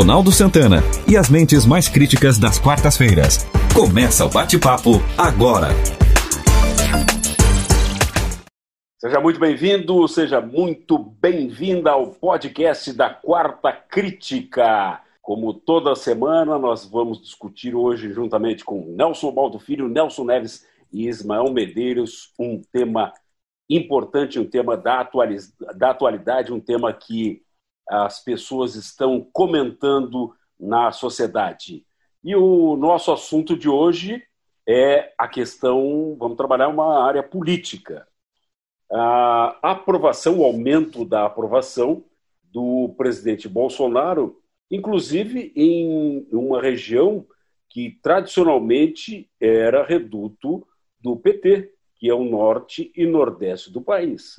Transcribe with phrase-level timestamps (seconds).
[0.00, 3.44] Ronaldo Santana e as mentes mais críticas das quartas-feiras.
[3.74, 5.68] Começa o bate-papo agora.
[8.98, 15.02] Seja muito bem-vindo, seja muito bem-vinda ao podcast da Quarta Crítica.
[15.20, 21.08] Como toda semana, nós vamos discutir hoje, juntamente com Nelson Baldo Filho, Nelson Neves e
[21.08, 23.12] Ismael Medeiros, um tema
[23.68, 25.06] importante, um tema da,
[25.76, 27.42] da atualidade, um tema que
[27.90, 31.84] as pessoas estão comentando na sociedade.
[32.22, 34.22] E o nosso assunto de hoje
[34.68, 38.06] é a questão, vamos trabalhar uma área política.
[38.92, 42.04] A aprovação, o aumento da aprovação
[42.44, 47.26] do presidente Bolsonaro, inclusive em uma região
[47.68, 50.66] que tradicionalmente era reduto
[51.00, 54.36] do PT, que é o norte e nordeste do país.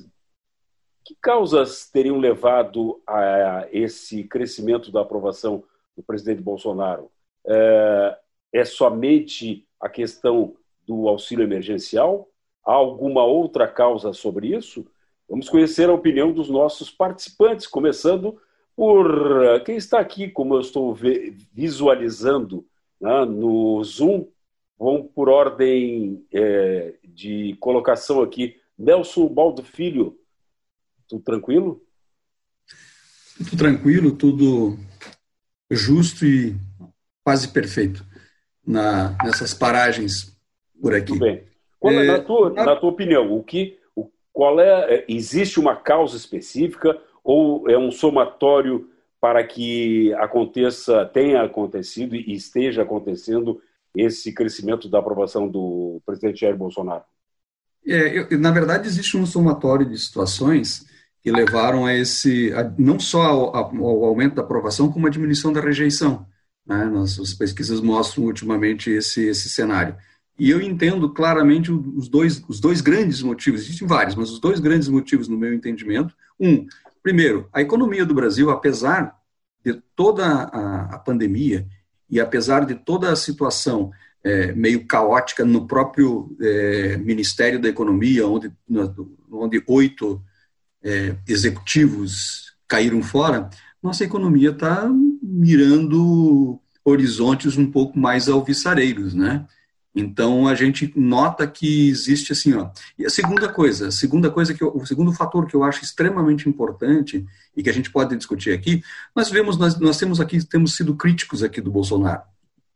[1.04, 5.64] Que causas teriam levado a esse crescimento da aprovação
[5.96, 7.10] do presidente Bolsonaro?
[7.46, 8.18] É,
[8.52, 10.54] é somente a questão
[10.86, 12.28] do auxílio emergencial?
[12.64, 14.86] Há alguma outra causa sobre isso?
[15.28, 18.40] Vamos conhecer a opinião dos nossos participantes, começando
[18.76, 20.94] por quem está aqui, como eu estou
[21.52, 22.64] visualizando
[23.00, 24.26] né, no Zoom.
[24.78, 28.56] Vamos por ordem é, de colocação aqui.
[28.78, 30.18] Nelson Baldo Filho,
[31.12, 31.82] tudo tranquilo?
[33.36, 34.78] Tudo tranquilo, tudo
[35.70, 36.56] justo e
[37.22, 38.04] quase perfeito
[38.66, 40.34] na, nessas paragens
[40.80, 41.08] por aqui.
[41.08, 41.44] Tudo bem.
[41.78, 45.76] Qual, é, na, tua, na tua opinião, o que, o, qual é, é, existe uma
[45.76, 48.88] causa específica ou é um somatório
[49.20, 53.60] para que aconteça, tenha acontecido e esteja acontecendo
[53.94, 57.04] esse crescimento da aprovação do presidente Jair Bolsonaro?
[57.86, 60.90] É, eu, na verdade, existe um somatório de situações
[61.22, 65.52] que levaram a esse, a, não só ao, ao, aumento da aprovação, como a diminuição
[65.52, 66.26] da rejeição.
[66.66, 66.84] Né?
[66.86, 69.96] Nossas pesquisas mostram ultimamente esse, esse cenário.
[70.38, 74.58] E eu entendo claramente os dois, os dois grandes motivos, existem vários, mas os dois
[74.58, 76.14] grandes motivos, no meu entendimento.
[76.40, 76.66] Um,
[77.02, 79.16] primeiro, a economia do Brasil, apesar
[79.64, 81.68] de toda a, a pandemia
[82.10, 83.92] e apesar de toda a situação
[84.24, 88.52] é, meio caótica no próprio é, Ministério da Economia, onde,
[89.30, 90.20] onde oito
[90.82, 93.50] é, executivos caíram fora,
[93.82, 94.88] nossa economia está
[95.22, 99.46] mirando horizontes um pouco mais alvissareiros, né?
[99.94, 102.70] Então a gente nota que existe assim, ó.
[102.98, 105.84] E a segunda coisa, a segunda coisa que eu, o segundo fator que eu acho
[105.84, 108.82] extremamente importante e que a gente pode discutir aqui,
[109.14, 112.22] nós vemos nós, nós temos aqui temos sido críticos aqui do Bolsonaro,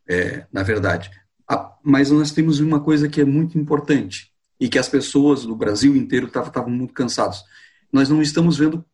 [0.07, 1.11] é, na verdade,
[1.49, 4.31] a, mas nós temos uma coisa que é muito importante
[4.61, 7.43] e que as pessoas do Brasil inteiro estavam muito cansados
[7.97, 8.85] nós não estamos vendo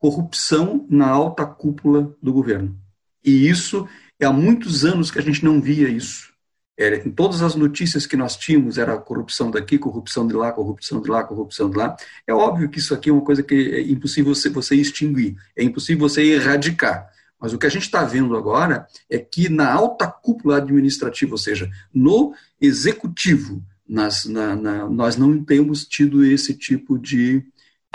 [0.00, 2.76] corrupção na alta cúpula do governo.
[3.24, 3.88] E isso,
[4.18, 6.28] é há muitos anos que a gente não via isso.
[6.76, 11.00] Era, em todas as notícias que nós tínhamos, era corrupção daqui, corrupção de lá, corrupção
[11.00, 11.94] de lá, corrupção de lá.
[12.26, 15.62] É óbvio que isso aqui é uma coisa que é impossível você, você extinguir, é
[15.62, 17.08] impossível você erradicar.
[17.38, 21.38] Mas o que a gente está vendo agora é que na alta cúpula administrativa, ou
[21.38, 27.44] seja, no executivo, nas, na, na, nós não temos tido esse tipo de,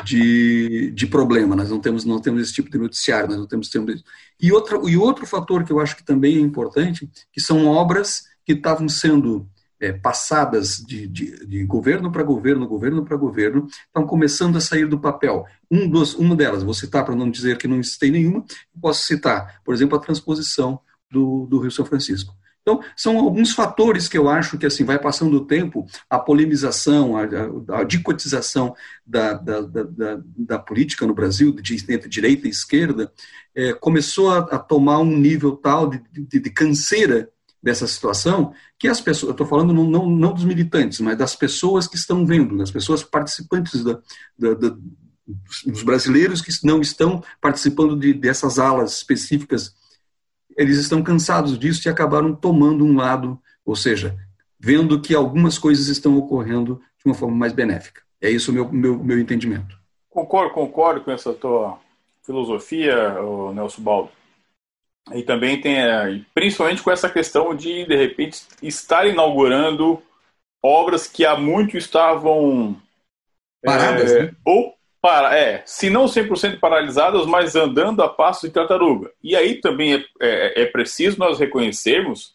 [0.04, 3.70] de, de problema, nós não temos, não temos esse tipo de noticiário, nós não temos,
[3.70, 4.04] temos
[4.40, 8.26] e, outra, e outro fator que eu acho que também é importante, que são obras
[8.46, 9.48] que estavam sendo
[9.80, 14.86] é, passadas de, de, de governo para governo, governo para governo, estão começando a sair
[14.86, 15.46] do papel.
[15.72, 18.44] Um dos, uma delas, vou citar para não dizer que não tem nenhuma,
[18.80, 20.80] posso citar, por exemplo, a transposição
[21.10, 22.36] do, do Rio São Francisco.
[22.66, 27.16] Então, são alguns fatores que eu acho que assim vai passando o tempo, a polemização,
[27.16, 32.50] a, a, a dicotização da, da, da, da, política no Brasil, de, entre direita e
[32.50, 33.14] esquerda,
[33.54, 37.30] é, começou a, a, tomar um nível tal de, de, de, canseira
[37.62, 41.36] dessa situação que as pessoas, eu estou falando não, não, não, dos militantes, mas das
[41.36, 44.00] pessoas que estão vendo, das pessoas participantes da,
[44.40, 49.76] dos brasileiros que não estão participando de, dessas alas específicas
[50.56, 54.16] eles estão cansados disso e acabaram tomando um lado, ou seja,
[54.60, 58.02] vendo que algumas coisas estão ocorrendo de uma forma mais benéfica.
[58.22, 59.78] É isso o meu, meu, meu entendimento.
[60.10, 61.78] Concordo, concordo com essa tua
[62.24, 63.16] filosofia,
[63.54, 64.12] Nelson Baldo.
[65.14, 70.02] E também tem, é, principalmente com essa questão de, de repente, estar inaugurando
[70.64, 72.76] obras que há muito estavam
[73.64, 74.36] paradas, é, né?
[74.44, 74.74] ou
[75.06, 79.12] para, é, se não 100% paralisadas, mas andando a passo de tartaruga.
[79.24, 82.34] E aí também é, é, é preciso nós reconhecermos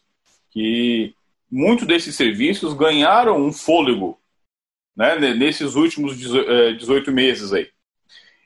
[0.51, 1.13] que
[1.51, 4.17] muitos desses serviços ganharam um fôlego
[4.95, 7.67] né, nesses últimos 18 é, meses aí.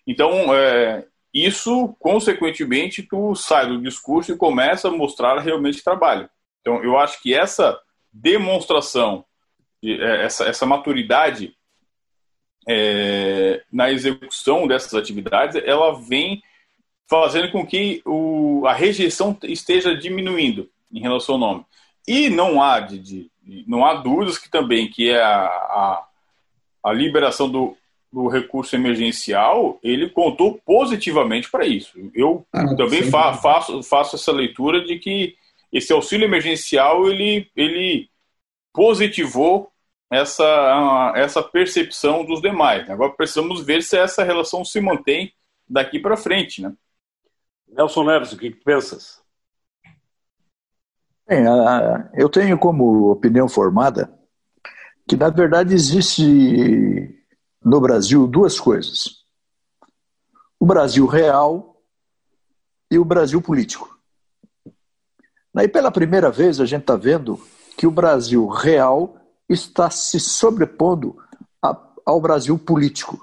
[0.07, 6.27] Então, é, isso, consequentemente, tu sai do discurso e começa a mostrar realmente trabalho.
[6.61, 7.79] Então, eu acho que essa
[8.11, 9.23] demonstração,
[9.83, 11.55] é, essa, essa maturidade
[12.67, 16.41] é, na execução dessas atividades, ela vem
[17.07, 21.65] fazendo com que o, a rejeição esteja diminuindo em relação ao nome.
[22.07, 23.31] E não há, de, de
[23.67, 26.07] não há dúvidas que também que é a, a,
[26.83, 27.77] a liberação do,
[28.11, 31.91] do recurso emergencial, ele contou positivamente para isso.
[32.13, 35.35] Eu ah, também fa faço, faço essa leitura de que
[35.71, 38.09] esse auxílio emergencial ele, ele
[38.73, 39.69] positivou
[40.15, 42.89] essa, essa percepção dos demais.
[42.89, 45.33] Agora precisamos ver se essa relação se mantém
[45.67, 46.73] daqui para frente, né?
[47.67, 49.21] Nelson Neves, o que, que pensas?
[51.27, 51.43] Bem,
[52.13, 54.13] eu tenho como opinião formada
[55.07, 56.23] que, na verdade, existe
[57.63, 59.23] no Brasil duas coisas:
[60.59, 61.81] o Brasil real
[62.91, 63.99] e o Brasil político.
[65.55, 67.39] Aí, pela primeira vez, a gente está vendo
[67.77, 71.17] que o Brasil real está se sobrepondo
[72.05, 73.19] ao Brasil político.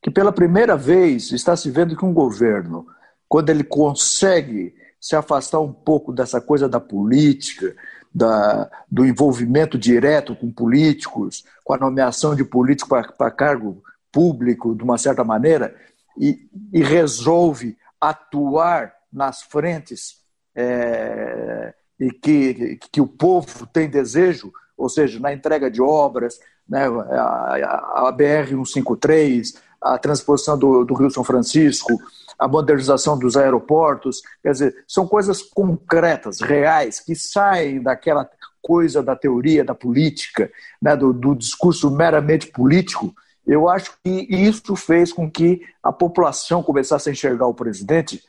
[0.00, 2.86] Que pela primeira vez está se vendo que um governo,
[3.28, 7.74] quando ele consegue se afastar um pouco dessa coisa da política,
[8.14, 14.82] da, do envolvimento direto com políticos, com a nomeação de políticos para cargo público, de
[14.82, 15.76] uma certa maneira,
[16.18, 20.22] e, e resolve atuar nas frentes
[20.54, 26.38] é, e que, que o povo tem desejo, ou seja, na entrega de obras,
[26.68, 31.98] né, a, a, a BR-153, a transposição do, do Rio São Francisco,
[32.38, 38.28] a modernização dos aeroportos, quer dizer, são coisas concretas, reais, que saem daquela
[38.60, 40.50] coisa da teoria da política,
[40.82, 43.14] né, do, do discurso meramente político.
[43.46, 48.22] Eu acho que isso fez com que a população começasse a enxergar o presidente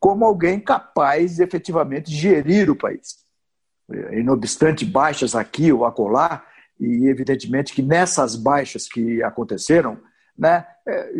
[0.00, 3.25] como alguém capaz de efetivamente gerir o país.
[3.90, 6.44] E, não obstante baixas aqui ou acolá,
[6.78, 9.98] e evidentemente que nessas baixas que aconteceram,
[10.38, 11.10] né, é,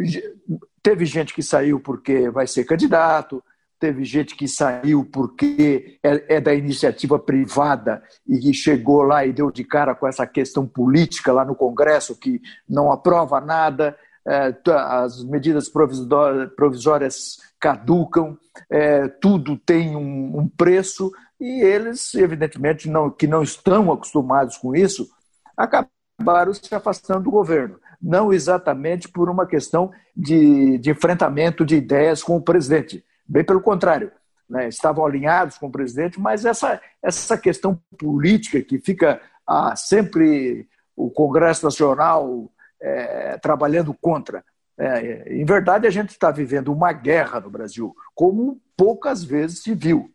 [0.86, 3.42] Teve gente que saiu porque vai ser candidato,
[3.76, 9.50] teve gente que saiu porque é, é, da iniciativa privada e chegou lá e deu
[9.50, 15.68] de cara com essa questão política lá no Congresso, que não aprova nada, as medidas
[15.68, 18.36] provisórias caducam,
[18.68, 24.74] é, tudo tem um, um, preço, e eles, evidentemente, não, que não estão acostumados com
[24.74, 25.08] isso,
[25.56, 32.22] acabaram se afastando do governo não exatamente por uma questão de, de enfrentamento de ideias
[32.22, 33.04] com o presidente.
[33.26, 34.12] Bem pelo contrário,
[34.48, 40.68] né, estavam alinhados com o presidente, mas essa, essa questão política que fica ah, sempre
[40.94, 42.50] o Congresso Nacional
[42.80, 44.44] é, trabalhando contra.
[44.78, 49.74] É, em verdade, a gente está vivendo uma guerra no Brasil, como poucas vezes se
[49.74, 50.10] viu,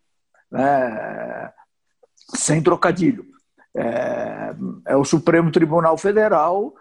[0.52, 1.52] né,
[2.36, 3.26] sem trocadilho.
[3.76, 4.54] É,
[4.88, 6.76] é o Supremo Tribunal Federal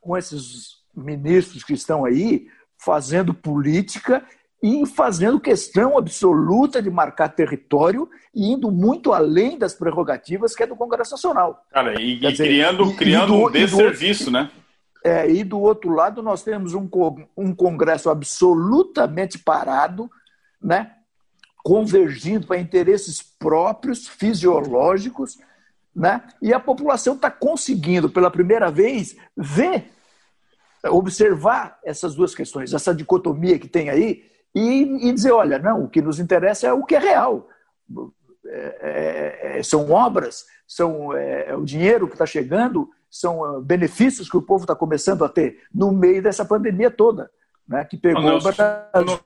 [0.00, 2.48] com esses ministros que estão aí
[2.78, 4.22] fazendo política
[4.62, 10.66] e fazendo questão absoluta de marcar território e indo muito além das prerrogativas que é
[10.66, 11.64] do Congresso Nacional.
[11.70, 14.50] Cara, e, dizer, criando, e, criando e do, um desserviço, né?
[15.06, 16.88] É, e do outro lado nós temos um,
[17.36, 20.10] um Congresso absolutamente parado,
[20.60, 20.96] né?
[21.62, 25.38] convergindo para interesses próprios, fisiológicos,
[25.94, 26.22] né?
[26.42, 29.90] E a população está conseguindo, pela primeira vez, ver,
[30.84, 35.88] observar essas duas questões, essa dicotomia que tem aí, e, e dizer: olha, não, o
[35.88, 37.48] que nos interessa é o que é real.
[38.44, 43.60] É, é, é são obras, são é, é o dinheiro que está chegando, são ah,
[43.60, 47.30] benefícios que o povo está começando a ter no meio dessa pandemia toda,
[47.66, 49.20] né, que pegou o Brasil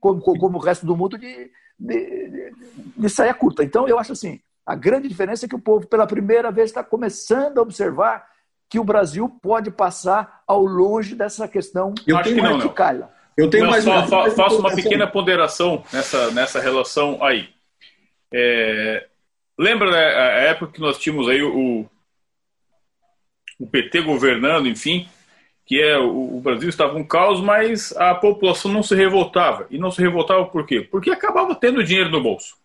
[0.00, 2.52] como, como o resto do mundo de, de,
[2.96, 3.64] de saia curta.
[3.64, 6.82] Então, eu acho assim, a grande diferença é que o povo, pela primeira vez, está
[6.82, 8.26] começando a observar
[8.68, 12.74] que o Brasil pode passar ao longe dessa questão eu acho que não, não.
[13.36, 14.30] Eu tenho não, mais só, uma...
[14.30, 17.50] faço uma pequena ponderação nessa, nessa relação aí.
[18.32, 19.06] É,
[19.58, 21.88] lembra né, a época que nós tínhamos aí o,
[23.58, 25.08] o PT governando, enfim,
[25.64, 29.66] que é o, o Brasil estava um caos, mas a população não se revoltava.
[29.70, 30.80] E não se revoltava por quê?
[30.80, 32.56] Porque acabava tendo dinheiro no bolso.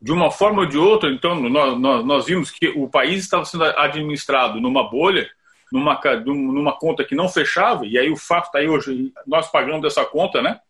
[0.00, 3.44] De uma forma ou de outra, então, nós, nós, nós vimos que o país estava
[3.44, 5.28] sendo administrado numa bolha,
[5.72, 9.86] numa, numa conta que não fechava, e aí o fato está aí hoje, nós pagando
[9.86, 10.60] essa conta, né?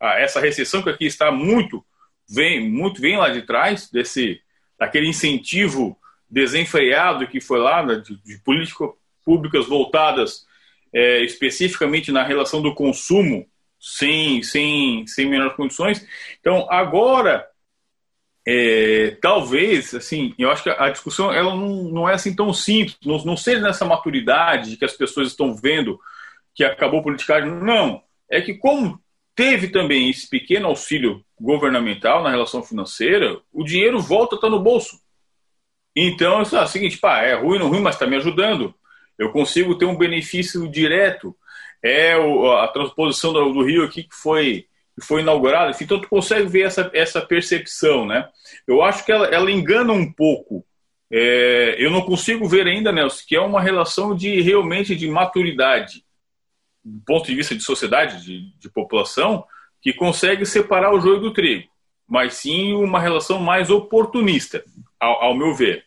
[0.00, 1.84] Essa recessão que aqui está muito,
[2.28, 4.40] vem, muito vem lá de trás, desse,
[4.78, 5.98] daquele incentivo
[6.30, 8.90] desenfreado que foi lá, né, de, de políticas
[9.24, 10.46] públicas voltadas
[10.92, 13.46] é, especificamente na relação do consumo,
[13.80, 16.06] sem, sem, sem menores condições.
[16.40, 17.46] Então, agora,
[18.46, 22.96] é, talvez, assim, eu acho que a discussão ela não, não é assim tão simples,
[23.04, 26.00] não, não seja nessa maturidade de que as pessoas estão vendo
[26.54, 27.50] que acabou a politicagem.
[27.50, 29.00] Não, é que como
[29.34, 34.60] teve também esse pequeno auxílio governamental na relação financeira, o dinheiro volta a estar no
[34.60, 34.98] bolso.
[35.96, 38.74] Então, é o seguinte, pá, é ruim, não ruim, mas está me ajudando.
[39.18, 41.36] Eu consigo ter um benefício direto.
[41.82, 44.66] É a transposição do, do, Rio aqui que foi,
[44.98, 45.70] que foi inaugurada.
[45.70, 48.28] Enfim, então, tu consegue ver essa, essa percepção, né?
[48.66, 50.64] Eu acho que ela, ela engana um pouco.
[51.10, 56.04] É, eu não consigo ver ainda, Nelson, que é uma relação de realmente de maturidade,
[56.84, 59.44] do ponto de vista de sociedade, de, de população,
[59.80, 61.68] que consegue separar o joio do trigo,
[62.06, 64.64] mas sim uma relação mais oportunista,
[64.98, 65.84] ao, ao meu ver.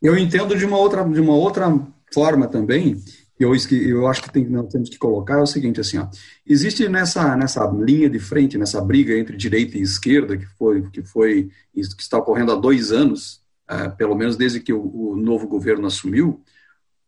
[0.00, 1.66] Eu entendo de uma outra, de uma outra
[2.12, 2.96] forma também,
[3.38, 6.06] eu, eu acho que tem, nós temos que colocar é o seguinte, assim, ó,
[6.46, 11.02] existe nessa, nessa linha de frente, nessa briga entre direita e esquerda, que foi, que
[11.02, 15.48] foi que está ocorrendo há dois anos, é, pelo menos desde que o, o novo
[15.48, 16.40] governo assumiu,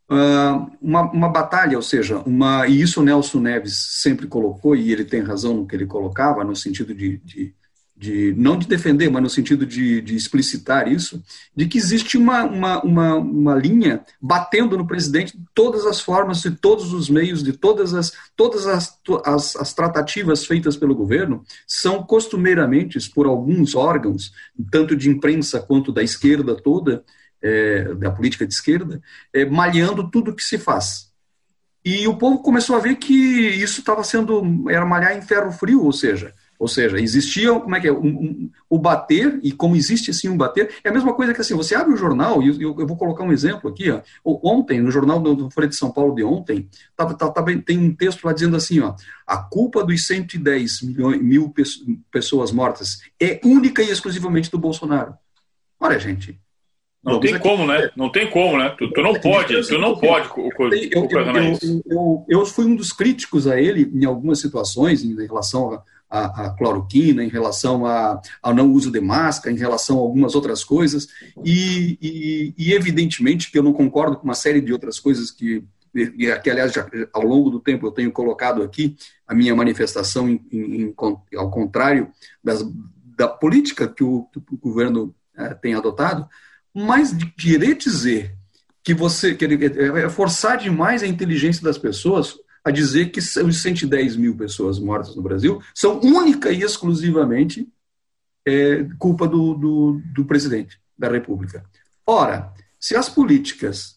[0.09, 5.05] uma, uma batalha, ou seja, uma, e isso o Nelson Neves sempre colocou, e ele
[5.05, 7.55] tem razão no que ele colocava, no sentido de, de
[7.97, 11.23] de não de defender, mas no sentido de, de explicitar isso,
[11.55, 16.43] de que existe uma, uma, uma, uma, linha batendo no presidente de todas as formas,
[16.43, 21.43] de todos os meios, de todas as todas as, as, as tratativas feitas pelo governo
[21.67, 24.31] são costumeiramente por alguns órgãos,
[24.71, 27.03] tanto de imprensa quanto da esquerda toda,
[27.47, 29.01] é, da política de esquerda,
[29.33, 31.13] é, malhando tudo que se faz.
[31.85, 35.85] E o povo começou a ver que isso estava sendo, era malhar em ferro frio,
[35.85, 39.77] ou seja, ou seja, existia, como é que é, um, um, o bater, e como
[39.77, 42.49] existe sim um bater, é a mesma coisa que assim, você abre o jornal, e
[42.49, 45.93] eu, eu, vou colocar um exemplo aqui, ó, ontem, no jornal do Folha de São
[45.93, 47.15] Paulo de ontem, tava,
[47.65, 51.55] tem um texto lá dizendo assim, ó, a culpa dos 110 milhões, mil
[52.11, 55.15] pessoas mortas é única e exclusivamente do Bolsonaro.
[55.79, 56.41] Olha, gente,
[57.07, 57.91] não tem como, né?
[57.97, 58.75] Não tem como, né?
[58.77, 60.29] Tu, tu não pode, tu não pode
[60.91, 65.73] eu, eu, eu, eu, fui um dos críticos a ele em algumas situações em relação
[65.73, 70.01] a a, a cloroquina, em relação a, ao não uso de máscara, em relação a
[70.01, 71.09] algumas outras coisas,
[71.45, 75.65] e, e, e evidentemente que eu não concordo com uma série de outras coisas que,
[76.43, 78.97] que aliás, já, ao longo do tempo eu tenho colocado aqui
[79.27, 80.95] a minha manifestação em, em,
[81.37, 82.11] ao contrário
[82.43, 82.65] das,
[83.17, 86.29] da política que o, que o governo é, tem adotado,
[86.79, 88.37] mas querer dizer
[88.85, 93.63] que você querer é, é forçar demais a inteligência das pessoas a dizer que os
[93.63, 97.67] 110 mil pessoas mortas no Brasil são única e exclusivamente
[98.45, 101.65] é, culpa do, do, do presidente da República.
[102.07, 103.97] Ora, se as políticas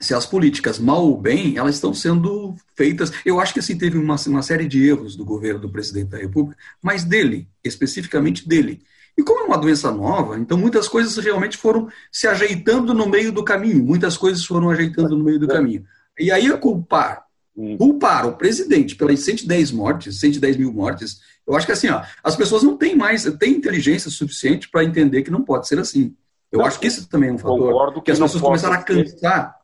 [0.00, 3.12] se as políticas, mal ou bem, elas estão sendo feitas.
[3.24, 6.18] Eu acho que assim teve uma, uma série de erros do governo do presidente da
[6.18, 8.82] República, mas dele, especificamente dele.
[9.16, 13.30] E como é uma doença nova, então muitas coisas realmente foram se ajeitando no meio
[13.30, 15.84] do caminho, muitas coisas foram ajeitando no meio do caminho.
[16.18, 17.26] E aí a culpar
[17.56, 17.76] Hum.
[17.76, 22.34] Culpar o presidente pelas 110 mortes, 110 mil mortes, eu acho que assim, ó, as
[22.34, 26.16] pessoas não têm mais, têm inteligência suficiente para entender que não pode ser assim.
[26.50, 29.56] Eu acho que esse também é um fator que, que as pessoas começaram a cansar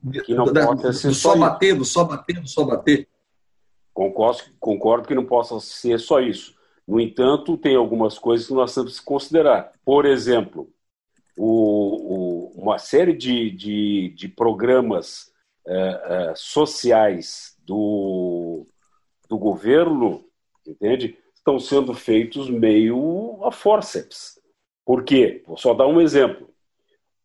[0.52, 3.08] da, ser do só, só bater, do só bater, do só bater.
[3.92, 6.54] Concordo, concordo que não possa ser só isso.
[6.88, 9.73] No entanto, tem algumas coisas que nós temos que considerar.
[9.85, 10.73] Por exemplo,
[11.37, 15.30] o, o, uma série de, de, de programas
[15.66, 18.66] uh, uh, sociais do,
[19.28, 20.25] do governo,
[20.66, 21.18] entende?
[21.35, 24.40] Estão sendo feitos meio a forceps.
[24.83, 25.42] Por quê?
[25.47, 26.49] Vou só dar um exemplo.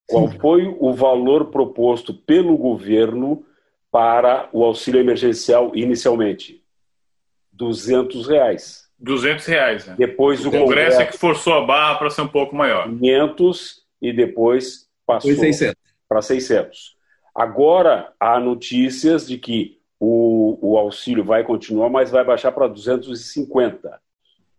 [0.05, 3.46] Qual foi o valor proposto pelo governo
[3.89, 6.62] para o auxílio emergencial inicialmente?
[7.53, 8.82] 200 reais.
[9.03, 9.86] 200 reais.
[9.86, 9.95] Né?
[9.98, 12.88] Depois o, o Congresso, Congresso é que forçou a barra para ser um pouco maior.
[12.88, 15.31] 500 e depois passou
[16.07, 16.95] para 600.
[17.36, 24.00] Agora há notícias de que o, o auxílio vai continuar, mas vai baixar para 250.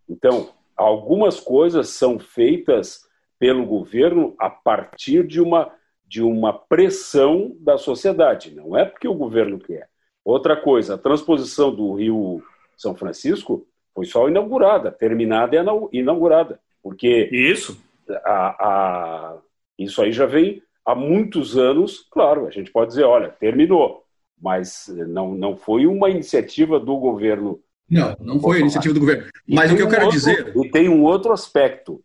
[0.07, 3.05] Então, algumas coisas são feitas
[3.39, 5.71] pelo governo a partir de uma,
[6.05, 9.89] de uma pressão da sociedade, não é porque o governo quer.
[10.23, 12.43] Outra coisa, a transposição do Rio
[12.75, 17.81] São Francisco foi só inaugurada, terminada e inaugurada, porque isso
[18.23, 19.37] a, a,
[19.79, 24.03] isso aí já vem há muitos anos, claro, a gente pode dizer, olha, terminou,
[24.39, 27.59] mas não, não foi uma iniciativa do governo.
[27.89, 29.27] Não, não foi a iniciativa do governo.
[29.47, 30.53] Mas o que eu quero outro, dizer.
[30.55, 32.03] E tem um outro aspecto,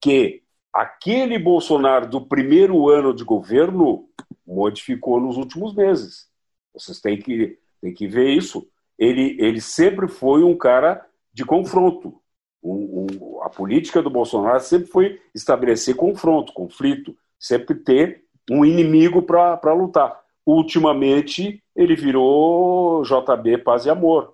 [0.00, 4.08] que aquele Bolsonaro do primeiro ano de governo
[4.46, 6.28] modificou nos últimos meses.
[6.72, 8.66] Vocês têm que, tem que ver isso.
[8.98, 11.04] Ele, ele sempre foi um cara
[11.36, 12.18] de confronto.
[12.62, 19.20] Um, um, a política do Bolsonaro sempre foi estabelecer confronto, conflito, sempre ter um inimigo
[19.20, 20.18] para lutar.
[20.46, 24.32] Ultimamente, ele virou JB Paz e Amor.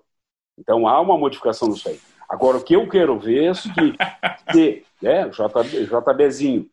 [0.57, 1.99] Então há uma modificação nisso aí.
[2.29, 3.97] Agora, o que eu quero ver é o seguinte:
[4.53, 6.69] se, né, JB, JBzinho.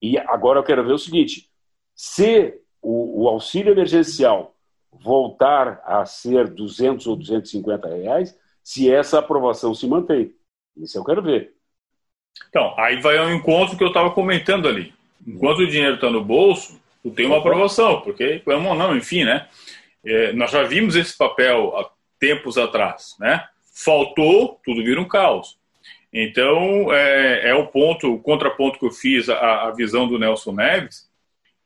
[0.00, 1.50] E agora eu quero ver o seguinte:
[1.92, 4.54] se o, o auxílio emergencial
[4.92, 10.32] voltar a ser 200 ou 250 reais, se essa aprovação se mantém.
[10.76, 11.52] Isso eu quero ver.
[12.48, 14.92] Então, aí vai ao encontro que eu estava comentando ali.
[15.26, 19.48] Enquanto o dinheiro está no bolso, tu tem uma aprovação, porque, não, enfim, né?
[20.04, 23.46] É, nós já vimos esse papel há tempos atrás, né?
[23.74, 25.56] Faltou, tudo vira um caos.
[26.12, 30.52] Então, é, é o ponto, o contraponto que eu fiz à, à visão do Nelson
[30.52, 31.08] Neves,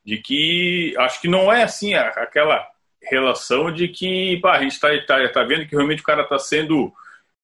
[0.04, 2.66] de que acho que não é assim aquela
[3.10, 6.38] relação de que pá, a gente está tá, tá vendo que realmente o cara está
[6.38, 6.92] sendo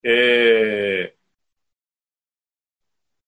[0.04, 1.12] é,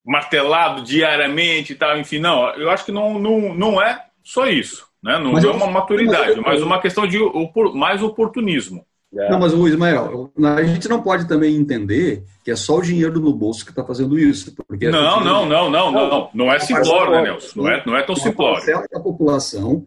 [0.05, 4.87] martelado diariamente e tal, enfim, não, eu acho que não, não, não é só isso,
[5.03, 5.19] né?
[5.19, 7.19] não mas é uma maturidade, mas, uma questão de
[7.75, 8.85] mais oportunismo.
[9.17, 9.31] É.
[9.31, 13.21] Não, mas o Ismael, a gente não pode também entender que é só o dinheiro
[13.21, 14.53] no bolso que está fazendo isso.
[14.67, 17.63] Porque não, não, não, não, não, não, não é simplório, né, Nelson?
[17.63, 18.69] Não é, não é tão simplório.
[18.69, 19.87] É a população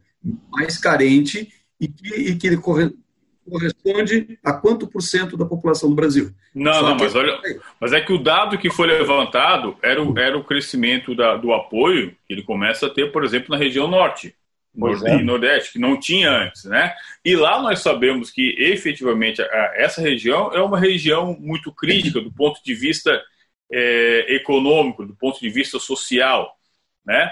[0.49, 6.31] mais carente e que, e que corresponde a quanto por cento da população do Brasil.
[6.53, 7.39] Não, Só não, mas olha,
[7.79, 11.53] mas é que o dado que foi levantado era o, era o crescimento da, do
[11.53, 14.35] apoio que ele começa a ter, por exemplo, na região norte.
[14.77, 15.23] Nordeste, é.
[15.23, 16.93] Nordeste, que não tinha antes, né?
[17.25, 19.41] E lá nós sabemos que efetivamente
[19.73, 23.19] essa região é uma região muito crítica do ponto de vista
[23.71, 26.55] é, econômico, do ponto de vista social,
[27.03, 27.31] né?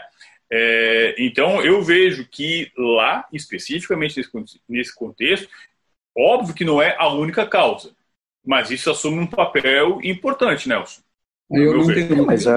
[0.57, 4.21] É, então eu vejo que lá, especificamente
[4.69, 5.49] nesse contexto,
[6.17, 7.91] Óbvio que não é a única causa,
[8.45, 11.01] mas isso assume um papel importante, Nelson.
[11.51, 12.53] Eu não tenho, mas, é,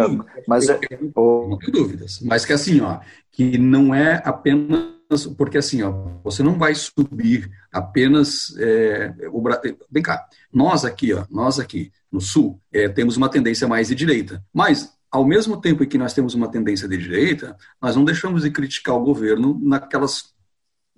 [0.47, 2.21] mas é, não tenho dúvidas.
[2.23, 3.01] Mas que assim, ó,
[3.33, 5.91] que não é apenas porque assim, ó,
[6.23, 9.43] você não vai subir apenas é, o
[9.91, 13.95] vem cá, nós aqui, ó, nós aqui no sul é, temos uma tendência mais de
[13.95, 18.05] direita, mas ao mesmo tempo em que nós temos uma tendência de direita, nós não
[18.05, 20.35] deixamos de criticar o governo naquelas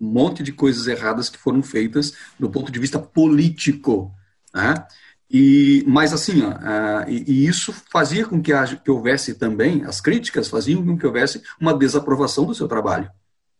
[0.00, 4.12] monte de coisas erradas que foram feitas do ponto de vista político.
[4.54, 4.74] Né?
[5.30, 10.00] E, mas assim, ó, uh, e, e, isso fazia com que, que houvesse também, as
[10.00, 13.10] críticas faziam com que houvesse uma desaprovação do seu trabalho.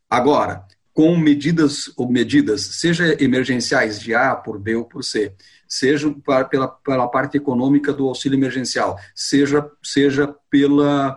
[0.09, 5.33] Agora, com medidas ou medidas, seja emergenciais de A por B ou por C,
[5.69, 6.13] seja
[6.51, 11.17] pela, pela parte econômica do auxílio emergencial, seja, seja pela,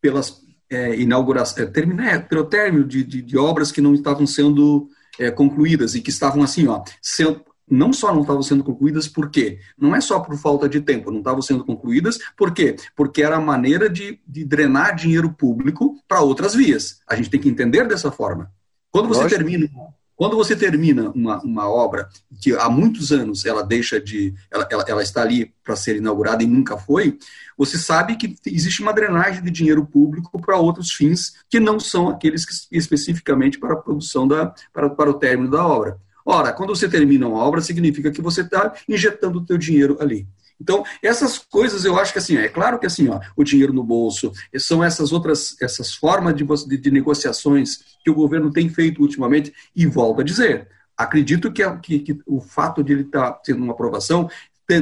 [0.00, 4.88] pelas é, inauguração, é, é, pelo término de, de, de, obras que não estavam sendo
[5.18, 9.30] é, concluídas e que estavam assim, ó, sendo, não só não estavam sendo concluídas, por
[9.30, 9.58] quê?
[9.78, 12.76] Não é só por falta de tempo, não estavam sendo concluídas, por quê?
[12.94, 17.00] Porque era a maneira de, de drenar dinheiro público para outras vias.
[17.08, 18.52] A gente tem que entender dessa forma.
[18.98, 19.42] Quando você Lógico.
[19.42, 19.68] termina
[20.16, 22.08] quando você termina uma, uma obra
[22.40, 24.34] que há muitos anos ela deixa de.
[24.50, 27.18] ela, ela, ela está ali para ser inaugurada e nunca foi,
[27.56, 32.08] você sabe que existe uma drenagem de dinheiro público para outros fins que não são
[32.08, 34.54] aqueles que, especificamente para a produção da.
[34.72, 35.98] Para, para o término da obra.
[36.24, 40.26] Ora, quando você termina uma obra, significa que você está injetando o teu dinheiro ali.
[40.60, 43.84] Então, essas coisas eu acho que assim, é claro que assim, ó, o dinheiro no
[43.84, 49.02] bolso, são essas outras, essas formas de, de, de negociações que o governo tem feito
[49.02, 53.40] ultimamente, e volto a dizer, acredito que, que, que o fato de ele estar tá
[53.44, 54.30] tendo uma aprovação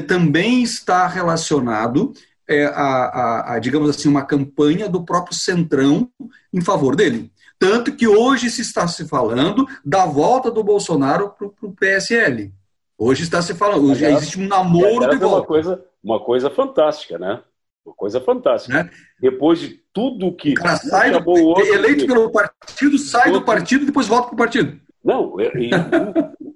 [0.07, 2.15] também está relacionado
[2.49, 6.11] é, a, a, a, digamos assim, uma campanha do próprio Centrão
[6.53, 7.31] em favor dele.
[7.59, 12.53] Tanto que hoje se está se falando da volta do Bolsonaro para o PSL.
[12.97, 15.27] Hoje está se falando, hoje existe um namoro de volta.
[15.27, 17.43] Uma coisa, uma coisa fantástica, né?
[17.85, 18.85] Uma coisa fantástica.
[18.85, 18.91] Né?
[19.21, 20.53] Depois de tudo que.
[20.53, 24.29] O cara sai do, outro, eleito pelo partido, sai outro, do partido e depois volta
[24.29, 24.81] para o partido.
[25.05, 25.71] Não, e,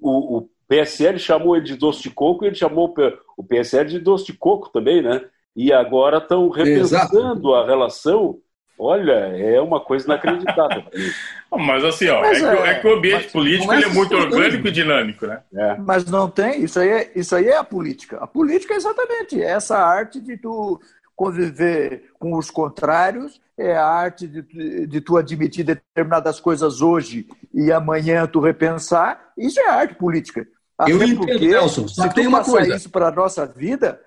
[0.00, 2.94] o, o, PSL chamou ele de doce de coco e ele chamou
[3.36, 5.22] o PSL de doce de coco também, né?
[5.56, 7.54] E agora estão repensando Exato.
[7.54, 8.38] a relação
[8.78, 10.84] Olha, é uma coisa inacreditável.
[11.50, 14.68] mas assim, ó, mas, é, que, é, que, o ambiente político é, é muito orgânico
[14.68, 15.40] e dinâmico, né?
[15.52, 15.76] É.
[15.78, 18.18] Mas não tem, isso aí, é, isso aí é a política.
[18.18, 20.80] A política é exatamente essa arte de tu
[21.16, 27.72] conviver com os contrários, é a arte de, de tu admitir determinadas coisas hoje e
[27.72, 29.32] amanhã tu repensar.
[29.36, 30.46] Isso é arte política.
[30.78, 32.76] Até Eu entendo, porque, Nelson, se tu uma coisa.
[32.76, 34.00] isso para a nossa vida,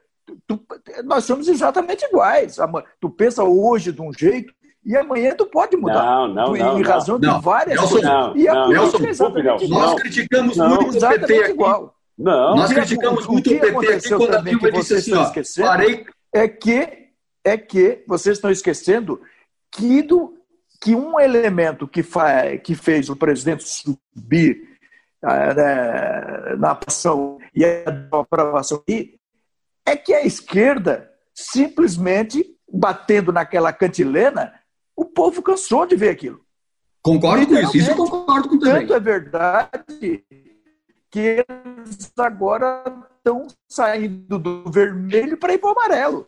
[0.48, 0.60] Tu,
[1.04, 2.58] nós somos exatamente iguais.
[3.00, 6.04] Tu pensa hoje de um jeito e amanhã tu pode mudar.
[6.04, 6.80] Não, não, não.
[6.80, 7.38] Em razão não.
[7.38, 8.10] de várias Nelson, coisas.
[8.10, 9.82] Não, e a não, Nelson, é exatamente igual.
[9.82, 11.52] Nós criticamos muito o PT aqui.
[11.52, 11.96] Igual.
[12.18, 12.56] Não.
[12.56, 15.32] Nós criticamos muito o, o PT aqui quando a Dilma disse assim, ó,
[15.64, 16.06] parei...
[16.34, 17.10] É que,
[17.44, 19.22] é que vocês estão esquecendo
[19.72, 20.34] que, do,
[20.82, 24.64] que um elemento que, fa, que fez o presidente subir
[25.24, 28.84] uh, na aprovação e a aprovação
[29.86, 34.54] é que a esquerda simplesmente batendo naquela cantilena,
[35.02, 36.42] o povo cansou de ver aquilo.
[37.02, 38.82] Concordo com isso, isso eu concordo com também.
[38.82, 40.24] Tanto é verdade
[41.10, 42.84] que eles agora
[43.18, 46.28] estão saindo do vermelho para ir para o amarelo.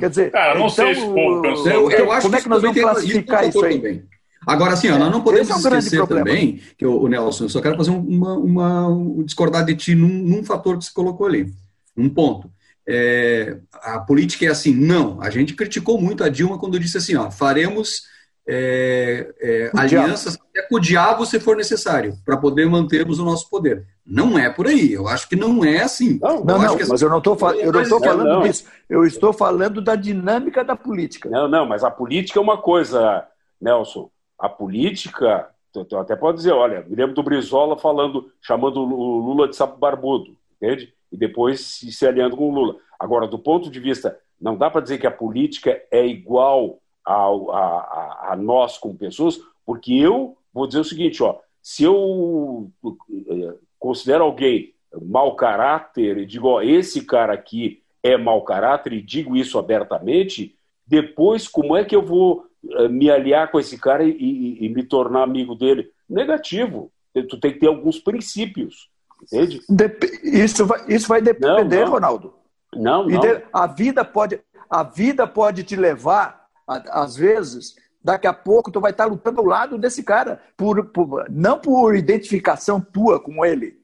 [0.00, 2.62] Quer dizer, Cara, não então, sei se eu, eu, eu acho como é que nós
[2.62, 3.76] vamos classificar isso, aí?
[3.76, 4.08] Também.
[4.46, 7.48] Agora, assim, ó, nós não podemos é um esquecer também, que o, o, Nelson, eu
[7.50, 11.26] só quero fazer uma, uma, uma discordar de ti num, num fator que você colocou
[11.26, 11.52] ali,
[11.96, 12.50] um ponto.
[12.86, 15.20] É, a política é assim, não.
[15.20, 18.02] A gente criticou muito a Dilma quando disse assim, ó, faremos
[18.46, 23.48] é, é, alianças até com o diabo se for necessário, para poder mantermos o nosso
[23.48, 23.86] poder.
[24.04, 24.92] Não é por aí.
[24.92, 26.18] Eu acho que não é assim.
[26.20, 28.42] Não, não, não mas eu não estou eu não estou falando não.
[28.42, 28.66] disso.
[28.88, 31.30] Eu estou falando da dinâmica da política.
[31.30, 33.26] Não, não, mas a política é uma coisa,
[33.60, 34.10] Nelson.
[34.38, 39.48] A política, tu, até pode dizer, olha, me lembro do Brizola falando, chamando o Lula
[39.48, 40.92] de sapo barbudo, entende?
[41.14, 42.76] E depois se, se aliando com o Lula.
[42.98, 47.14] Agora, do ponto de vista, não dá para dizer que a política é igual a,
[47.14, 53.54] a, a nós como pessoas, porque eu vou dizer o seguinte, ó, se eu eh,
[53.78, 59.36] considero alguém mau caráter e digo, ó, esse cara aqui é mau caráter e digo
[59.36, 64.10] isso abertamente, depois como é que eu vou uh, me aliar com esse cara e,
[64.10, 65.90] e, e, me tornar amigo dele?
[66.10, 66.92] Negativo.
[67.28, 68.90] Tu tem que ter alguns princípios,
[69.24, 69.60] entende?
[69.68, 71.90] Dep isso, vai, isso vai depender, não, não.
[71.92, 72.34] Ronaldo.
[72.74, 73.42] Não, não.
[73.52, 78.90] A vida pode, a vida pode te levar às vezes, daqui a pouco tu vai
[78.90, 83.78] estar lutando ao lado desse cara, por, por, não por identificação tua com ele,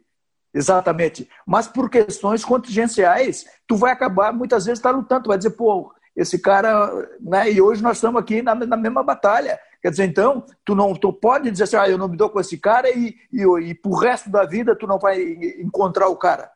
[0.53, 5.51] exatamente, mas por questões contingenciais, tu vai acabar muitas vezes estar lutando, tu vai dizer,
[5.51, 9.59] pô, esse cara, né, e hoje nós estamos aqui na, na mesma batalha.
[9.83, 12.39] Quer dizer, então, tu não tu pode dizer assim, ah, eu não me dou com
[12.39, 15.21] esse cara e, e, e pro resto da vida tu não vai
[15.59, 16.51] encontrar o cara.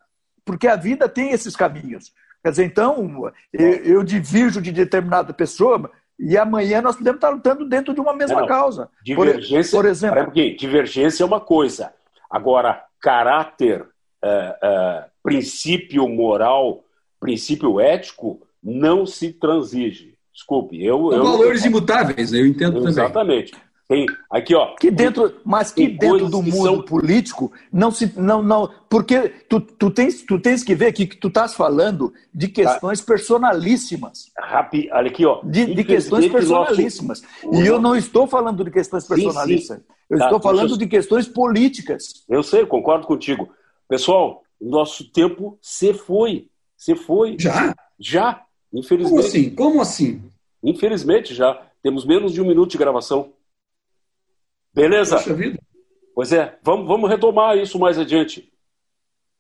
[0.44, 2.12] Porque a vida tem esses caminhos.
[2.42, 7.66] Quer dizer, então, eu, eu divirjo de determinada pessoa, e amanhã nós podemos estar lutando
[7.66, 8.90] dentro de uma mesma não, causa.
[9.02, 10.24] Divergência, por, por exemplo.
[10.24, 11.92] Porque divergência é uma coisa.
[12.30, 13.87] Agora, caráter,
[14.22, 16.84] é, é, princípio moral,
[17.18, 20.13] princípio ético, não se transige.
[20.34, 21.10] Desculpe, eu.
[21.10, 23.12] São eu, valores eu, imutáveis, eu entendo exatamente.
[23.12, 23.38] também.
[23.38, 23.64] Exatamente.
[23.86, 24.74] Tem, aqui, ó.
[24.76, 26.82] Que dentro, mas que dentro do mundo são...
[26.82, 28.18] político não se.
[28.18, 32.48] Não, não, porque tu, tu, tens, tu tens que ver que tu estás falando de
[32.48, 33.04] questões ah.
[33.04, 34.32] personalíssimas.
[34.38, 35.42] Rapi, olha aqui, ó.
[35.44, 37.22] De, de questões personalíssimas.
[37.44, 37.62] Nosso...
[37.62, 39.80] E eu não estou falando de questões personalíssimas.
[39.80, 39.94] Sim, sim.
[40.08, 40.78] Eu tá, estou falando eu...
[40.78, 42.24] de questões políticas.
[42.26, 43.50] Eu sei, eu concordo contigo.
[43.86, 46.48] Pessoal, nosso tempo se foi.
[46.74, 47.36] Se foi.
[47.38, 47.74] Já?
[48.00, 48.43] Já,
[48.74, 49.10] infelizmente.
[49.10, 49.50] Como assim?
[49.50, 50.22] Como assim?
[50.62, 51.60] Infelizmente, já.
[51.82, 53.32] Temos menos de um minuto de gravação.
[54.72, 55.18] Beleza?
[56.14, 58.50] Pois é, vamos, vamos retomar isso mais adiante.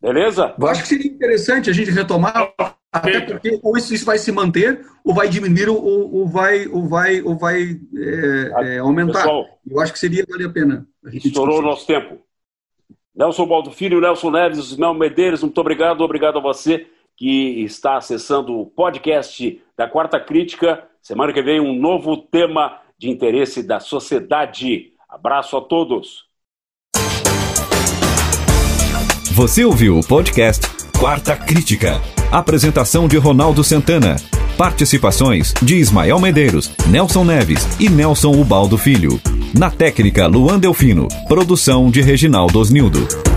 [0.00, 0.54] Beleza?
[0.58, 2.52] Eu acho que seria interessante a gente retomar,
[2.92, 6.86] até porque ou isso, isso vai se manter, ou vai diminuir, ou, ou vai, ou
[6.86, 9.20] vai, ou vai é, é, aumentar.
[9.20, 10.86] Pessoal, Eu acho que seria valer a pena.
[11.04, 12.18] A estourou o nosso tempo.
[13.14, 16.02] Nelson Baldo Filho, Nelson Neves, Ismael Medeiros, muito obrigado.
[16.02, 20.84] Obrigado a você que está acessando o podcast da Quarta Crítica.
[21.02, 24.92] Semana que vem, um novo tema de interesse da sociedade.
[25.08, 26.24] Abraço a todos.
[29.32, 30.66] Você ouviu o podcast
[30.98, 32.00] Quarta Crítica.
[32.30, 34.16] Apresentação de Ronaldo Santana.
[34.56, 39.20] Participações de Ismael Medeiros, Nelson Neves e Nelson Ubaldo Filho.
[39.56, 41.08] Na técnica, Luan Delfino.
[41.26, 43.33] Produção de Reginaldo Osnildo.